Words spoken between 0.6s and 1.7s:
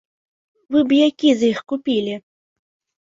Вы б які з іх